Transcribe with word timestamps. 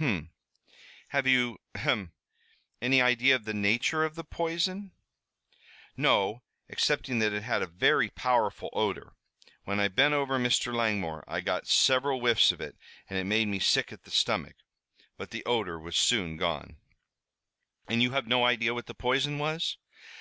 "Hum. 0.00 0.30
Have 1.10 1.28
you 1.28 1.58
ahem! 1.76 2.10
any 2.82 3.00
idea 3.00 3.36
of 3.36 3.44
the 3.44 3.54
nature 3.54 4.02
of 4.04 4.16
the 4.16 4.24
poison?" 4.24 4.90
"No, 5.96 6.42
excepting 6.68 7.20
that 7.20 7.32
it 7.32 7.44
had 7.44 7.62
a 7.62 7.68
very 7.68 8.10
powerful 8.10 8.68
odor. 8.72 9.12
When 9.62 9.78
I 9.78 9.86
bent 9.86 10.12
over 10.12 10.40
Mr. 10.40 10.74
Langmore 10.74 11.22
I 11.28 11.40
got 11.40 11.68
several 11.68 12.18
whiffs 12.18 12.50
of 12.50 12.60
it 12.60 12.76
and 13.08 13.16
it 13.16 13.26
made 13.26 13.46
me 13.46 13.60
sick 13.60 13.92
at 13.92 14.02
the 14.02 14.10
stomach. 14.10 14.56
But 15.16 15.30
the 15.30 15.44
odor 15.44 15.78
was 15.78 15.96
soon 15.96 16.36
gone." 16.36 16.78
"And 17.86 18.02
you 18.02 18.10
have 18.10 18.26
no 18.26 18.44
idea 18.44 18.74
what 18.74 18.86
the 18.86 18.92
poison 18.94 19.38
was?" 19.38 19.78